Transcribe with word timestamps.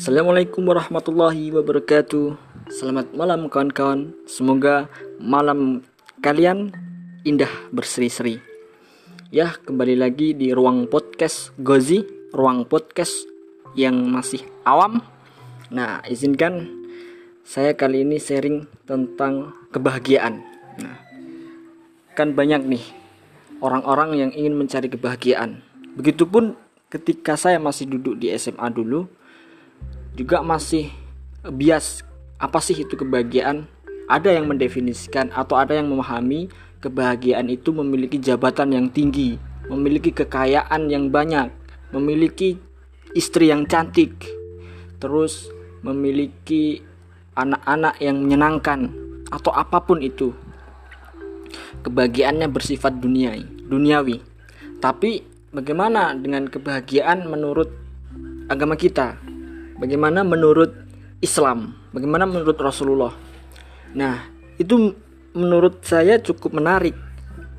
Assalamualaikum 0.00 0.64
warahmatullahi 0.64 1.52
wabarakatuh. 1.52 2.32
Selamat 2.72 3.12
malam 3.12 3.52
kawan-kawan. 3.52 4.16
Semoga 4.24 4.88
malam 5.20 5.84
kalian 6.24 6.72
indah 7.28 7.52
berseri-seri. 7.68 8.40
Ya 9.28 9.52
kembali 9.60 10.00
lagi 10.00 10.32
di 10.32 10.56
ruang 10.56 10.88
podcast 10.88 11.52
Gozi 11.60 12.00
Ruang 12.32 12.64
podcast 12.64 13.28
yang 13.76 14.08
masih 14.08 14.40
awam. 14.64 15.04
Nah 15.68 16.00
izinkan 16.08 16.64
saya 17.44 17.76
kali 17.76 18.00
ini 18.00 18.16
sharing 18.16 18.64
tentang 18.88 19.52
kebahagiaan. 19.68 20.40
Nah 20.80 20.96
kan 22.16 22.32
banyak 22.32 22.64
nih 22.64 22.84
orang-orang 23.60 24.16
yang 24.16 24.30
ingin 24.32 24.56
mencari 24.56 24.88
kebahagiaan. 24.88 25.60
Begitupun 25.92 26.56
ketika 26.88 27.36
saya 27.36 27.60
masih 27.60 27.84
duduk 27.84 28.16
di 28.16 28.32
SMA 28.40 28.64
dulu 28.72 29.19
juga 30.16 30.42
masih 30.42 30.90
bias 31.46 32.06
apa 32.40 32.58
sih 32.62 32.76
itu 32.78 32.96
kebahagiaan? 32.96 33.68
Ada 34.10 34.34
yang 34.34 34.50
mendefinisikan 34.50 35.30
atau 35.30 35.54
ada 35.54 35.78
yang 35.78 35.86
memahami 35.86 36.50
kebahagiaan 36.80 37.46
itu 37.52 37.70
memiliki 37.70 38.16
jabatan 38.16 38.72
yang 38.74 38.86
tinggi 38.90 39.38
memiliki 39.70 40.10
kekayaan 40.10 40.90
yang 40.90 41.14
banyak 41.14 41.52
memiliki 41.94 42.58
istri 43.14 43.54
yang 43.54 43.70
cantik 43.70 44.18
terus 44.98 45.46
memiliki 45.86 46.82
anak-anak 47.38 47.94
yang 48.02 48.18
menyenangkan 48.18 48.90
atau 49.30 49.54
apa 49.54 49.78
pun 49.80 50.02
itu. 50.02 50.34
Kebahagiaannya 51.86 52.50
bersifat 52.50 52.98
duniawi 52.98 53.46
duniawi. 53.70 54.18
Tapi 54.82 55.22
bagaimana 55.54 56.18
dengan 56.18 56.50
kebahagiaan 56.50 57.30
menurut 57.30 57.70
agama 58.50 58.74
kita 58.74 59.16
bagaimana 59.80 60.20
menurut 60.22 60.76
Islam, 61.24 61.74
bagaimana 61.90 62.28
menurut 62.28 62.56
Rasulullah. 62.60 63.16
Nah, 63.96 64.28
itu 64.60 64.94
menurut 65.32 65.82
saya 65.82 66.20
cukup 66.20 66.54
menarik. 66.54 66.94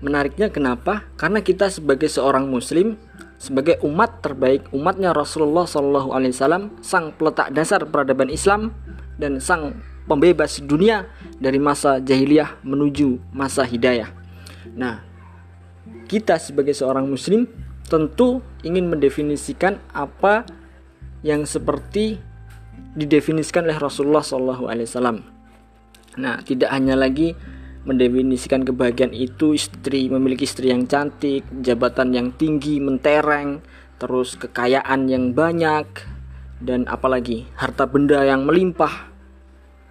Menariknya 0.00 0.52
kenapa? 0.52 1.08
Karena 1.16 1.40
kita 1.40 1.72
sebagai 1.72 2.08
seorang 2.08 2.48
muslim, 2.48 3.00
sebagai 3.40 3.80
umat 3.84 4.20
terbaik, 4.24 4.68
umatnya 4.72 5.12
Rasulullah 5.12 5.64
Shallallahu 5.64 6.12
alaihi 6.12 6.36
wasallam, 6.36 6.76
sang 6.84 7.16
peletak 7.16 7.52
dasar 7.52 7.84
peradaban 7.88 8.28
Islam 8.28 8.76
dan 9.16 9.40
sang 9.40 9.80
pembebas 10.04 10.60
dunia 10.60 11.08
dari 11.40 11.56
masa 11.56 11.98
jahiliyah 11.98 12.60
menuju 12.60 13.20
masa 13.32 13.64
hidayah. 13.64 14.12
Nah, 14.76 15.00
kita 16.06 16.36
sebagai 16.36 16.76
seorang 16.76 17.08
muslim 17.08 17.48
tentu 17.86 18.42
ingin 18.62 18.90
mendefinisikan 18.90 19.78
apa 19.94 20.46
yang 21.24 21.48
seperti 21.48 22.18
didefinisikan 22.96 23.68
oleh 23.68 23.76
Rasulullah 23.76 24.24
SAW. 24.24 25.20
Nah, 26.16 26.36
tidak 26.44 26.72
hanya 26.72 26.96
lagi 26.96 27.36
mendefinisikan 27.86 28.66
kebahagiaan 28.66 29.14
itu 29.14 29.54
istri 29.54 30.10
memiliki 30.10 30.42
istri 30.42 30.74
yang 30.74 30.88
cantik, 30.90 31.46
jabatan 31.62 32.10
yang 32.10 32.28
tinggi, 32.34 32.82
mentereng, 32.82 33.62
terus 34.00 34.34
kekayaan 34.34 35.06
yang 35.06 35.36
banyak, 35.36 35.86
dan 36.58 36.88
apalagi 36.90 37.46
harta 37.54 37.86
benda 37.86 38.24
yang 38.26 38.42
melimpah, 38.48 39.12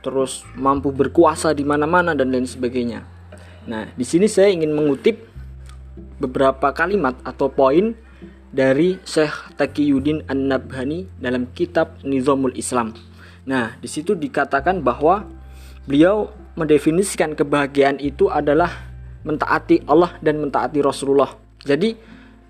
terus 0.03 0.44
mampu 0.58 0.92
berkuasa 0.92 1.56
di 1.56 1.64
mana-mana 1.64 2.18
dan 2.18 2.34
lain 2.34 2.50
sebagainya. 2.50 3.06
Nah, 3.66 3.90
di 3.94 4.06
sini 4.06 4.30
saya 4.30 4.52
ingin 4.53 4.76
mengutip 4.76 5.26
beberapa 6.20 6.76
kalimat 6.76 7.16
atau 7.23 7.48
poin 7.48 7.96
dari 8.56 8.95
Syekh 9.03 9.59
Taqiyuddin 9.59 10.23
An-Nabhani 10.31 11.20
dalam 11.20 11.52
kitab 11.52 12.00
Nizamul 12.08 12.56
Islam. 12.56 12.95
Nah, 13.44 13.75
di 13.84 13.91
situ 13.91 14.16
dikatakan 14.16 14.79
bahwa 14.79 15.28
beliau 15.84 16.31
mendefinisikan 16.56 17.35
kebahagiaan 17.35 18.00
itu 18.00 18.31
adalah 18.31 18.72
mentaati 19.28 19.84
Allah 19.91 20.16
dan 20.24 20.40
mentaati 20.40 20.79
Rasulullah. 20.79 21.35
Jadi, 21.68 22.00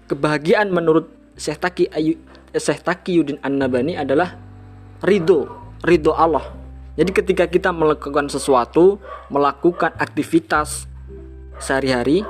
kebahagiaan 0.06 0.70
menurut 0.70 1.10
Syekh 1.34 1.58
Taqi 1.58 1.90
Syekh 2.54 2.86
Taqiyuddin 2.86 3.42
An-Nabhani 3.42 3.98
adalah 3.98 4.38
ridho, 5.02 5.50
ridho 5.84 6.14
Allah. 6.14 6.54
Jadi 6.96 7.12
ketika 7.12 7.44
kita 7.52 7.76
melakukan 7.76 8.32
sesuatu, 8.32 9.04
melakukan 9.28 9.92
aktivitas 10.00 10.88
sehari-hari, 11.60 12.24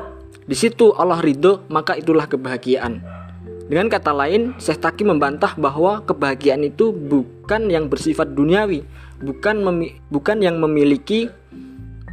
di 0.49 0.55
situ 0.57 0.89
Allah 0.97 1.21
ridho, 1.21 1.61
maka 1.69 1.93
itulah 1.93 2.25
kebahagiaan. 2.25 3.14
Dengan 3.65 3.89
kata 3.89 4.13
lain, 4.13 4.53
Syekh 4.61 4.77
Taki 4.77 5.09
membantah 5.09 5.57
bahwa 5.57 6.05
kebahagiaan 6.05 6.61
itu 6.61 6.93
bukan 6.93 7.65
yang 7.65 7.89
bersifat 7.89 8.37
duniawi, 8.37 8.85
bukan 9.25 9.65
bukan 10.13 10.37
yang 10.37 10.61
memiliki 10.61 11.33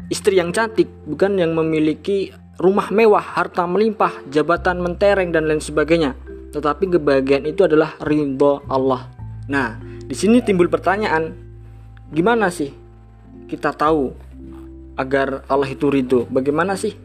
istri 0.08 0.41
yang 0.41 0.48
cantik, 0.56 0.88
bukan 1.04 1.36
yang 1.36 1.52
memiliki 1.52 2.32
rumah 2.56 2.88
mewah, 2.88 3.20
harta 3.20 3.68
melimpah, 3.68 4.24
jabatan 4.32 4.80
mentereng 4.80 5.28
dan 5.28 5.44
lain 5.44 5.60
sebagainya. 5.60 6.16
Tetapi 6.56 6.96
kebahagiaan 6.96 7.44
itu 7.44 7.68
adalah 7.68 8.00
ridho 8.00 8.64
Allah. 8.72 9.12
Nah, 9.44 9.76
di 10.08 10.16
sini 10.16 10.41
timbul 10.41 10.72
pertanyaan, 10.72 11.36
gimana 12.08 12.48
sih 12.48 12.72
kita 13.44 13.76
tahu 13.76 14.12
agar 14.96 15.44
Allah 15.52 15.68
itu 15.68 15.92
ridho? 15.92 16.24
Bagaimana 16.32 16.80
sih 16.80 16.96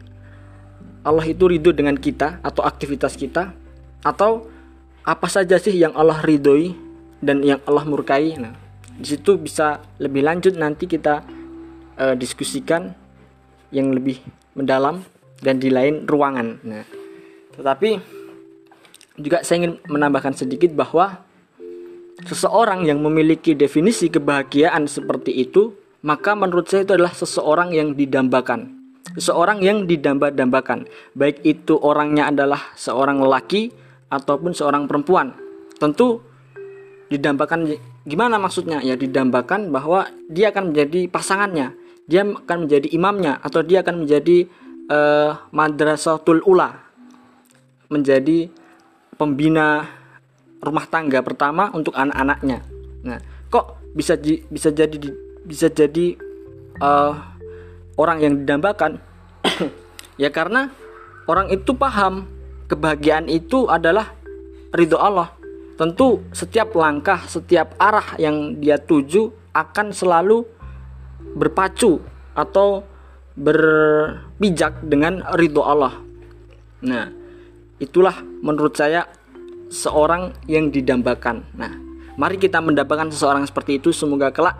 Allah 1.04 1.24
itu 1.28 1.44
ridho 1.52 1.72
dengan 1.76 2.00
kita 2.00 2.40
atau 2.40 2.64
aktivitas 2.64 3.12
kita? 3.12 3.67
Atau 4.02 4.46
apa 5.02 5.26
saja 5.26 5.56
sih 5.56 5.72
yang 5.72 5.96
Allah 5.96 6.20
ridhoi 6.20 6.76
dan 7.24 7.40
yang 7.40 7.58
Allah 7.64 7.84
murkai? 7.88 8.36
Nah 8.36 8.54
di 8.98 9.06
situ 9.06 9.38
bisa 9.38 9.80
lebih 10.02 10.26
lanjut 10.26 10.58
nanti 10.58 10.90
kita 10.90 11.22
uh, 11.96 12.14
diskusikan 12.18 12.92
yang 13.70 13.94
lebih 13.94 14.18
mendalam 14.58 15.06
dan 15.40 15.56
di 15.62 15.70
lain 15.72 16.04
ruangan. 16.04 16.60
Nah 16.66 16.84
tetapi 17.56 17.98
juga 19.18 19.42
saya 19.42 19.66
ingin 19.66 19.74
menambahkan 19.90 20.34
sedikit 20.34 20.70
bahwa 20.74 21.26
seseorang 22.26 22.86
yang 22.86 23.02
memiliki 23.02 23.54
definisi 23.54 24.10
kebahagiaan 24.10 24.86
seperti 24.86 25.34
itu 25.34 25.74
maka 26.02 26.38
menurut 26.38 26.70
saya 26.70 26.86
itu 26.86 26.94
adalah 26.94 27.14
seseorang 27.14 27.74
yang 27.74 27.98
didambakan. 27.98 28.78
Seseorang 29.18 29.64
yang 29.64 29.88
didamba-dambakan 29.88 30.86
baik 31.16 31.42
itu 31.42 31.74
orangnya 31.80 32.30
adalah 32.30 32.70
seorang 32.78 33.18
lelaki 33.18 33.72
ataupun 34.08 34.56
seorang 34.56 34.88
perempuan. 34.88 35.36
Tentu 35.76 36.20
didambakan 37.12 37.68
gimana 38.04 38.36
maksudnya? 38.40 38.80
Ya 38.80 38.96
didambakan 38.96 39.70
bahwa 39.72 40.08
dia 40.28 40.50
akan 40.52 40.72
menjadi 40.72 41.08
pasangannya, 41.08 41.76
dia 42.08 42.24
akan 42.24 42.66
menjadi 42.66 42.88
imamnya 42.92 43.40
atau 43.40 43.60
dia 43.62 43.84
akan 43.84 44.04
menjadi 44.04 44.48
uh, 44.88 45.48
madrasatul 45.52 46.42
ula. 46.44 46.84
Menjadi 47.88 48.52
pembina 49.16 49.88
rumah 50.60 50.84
tangga 50.90 51.24
pertama 51.24 51.72
untuk 51.72 51.96
anak-anaknya. 51.96 52.60
Nah, 53.06 53.18
kok 53.48 53.80
bisa 53.96 54.18
bisa 54.52 54.68
jadi 54.68 54.96
bisa 55.48 55.72
jadi 55.72 56.18
uh, 56.82 57.16
orang 57.96 58.18
yang 58.20 58.34
didambakan? 58.44 59.00
ya 60.22 60.28
karena 60.28 60.68
orang 61.24 61.48
itu 61.48 61.72
paham 61.72 62.37
kebahagiaan 62.68 63.26
itu 63.26 63.66
adalah 63.66 64.12
ridho 64.76 65.00
Allah. 65.00 65.34
Tentu 65.80 66.26
setiap 66.34 66.74
langkah, 66.76 67.24
setiap 67.26 67.74
arah 67.80 68.18
yang 68.20 68.58
dia 68.60 68.76
tuju 68.76 69.30
akan 69.56 69.94
selalu 69.94 70.44
berpacu 71.38 72.02
atau 72.36 72.82
berpijak 73.38 74.82
dengan 74.84 75.22
ridho 75.38 75.62
Allah. 75.62 75.94
Nah, 76.82 77.10
itulah 77.78 78.18
menurut 78.42 78.74
saya 78.74 79.06
seorang 79.70 80.34
yang 80.50 80.74
didambakan. 80.74 81.46
Nah, 81.54 81.72
mari 82.18 82.36
kita 82.36 82.58
mendapatkan 82.58 83.14
seseorang 83.14 83.46
seperti 83.46 83.78
itu 83.78 83.94
semoga 83.94 84.34
kelak 84.34 84.58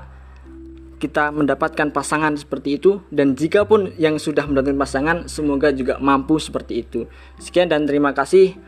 kita 0.98 1.30
mendapatkan 1.30 1.94
pasangan 1.94 2.34
seperti 2.34 2.76
itu 2.76 3.00
dan 3.14 3.38
jika 3.38 3.62
pun 3.62 3.94
yang 3.96 4.18
sudah 4.18 4.44
mendapatkan 4.44 4.76
pasangan 4.76 5.16
semoga 5.30 5.70
juga 5.70 5.96
mampu 6.02 6.42
seperti 6.42 6.82
itu. 6.82 7.06
Sekian 7.38 7.70
dan 7.70 7.86
terima 7.86 8.10
kasih. 8.10 8.58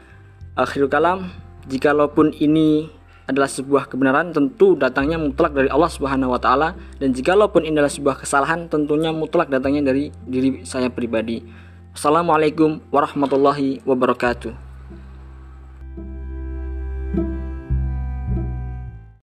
Akhirul 0.55 0.91
kalam, 0.91 1.31
jikalaupun 1.67 2.35
ini 2.39 2.91
adalah 3.31 3.47
sebuah 3.47 3.87
kebenaran 3.87 4.35
tentu 4.35 4.75
datangnya 4.75 5.15
mutlak 5.15 5.55
dari 5.55 5.71
Allah 5.71 5.91
Subhanahu 5.91 6.35
wa 6.35 6.41
taala 6.43 6.75
dan 6.99 7.15
jikalaupun 7.15 7.63
ini 7.63 7.79
adalah 7.79 7.93
sebuah 7.95 8.27
kesalahan 8.27 8.67
tentunya 8.67 9.15
mutlak 9.15 9.47
datangnya 9.47 9.95
dari 9.95 10.11
diri 10.27 10.67
saya 10.67 10.91
pribadi. 10.91 11.43
Assalamualaikum 11.95 12.83
warahmatullahi 12.91 13.83
wabarakatuh. 13.87 14.70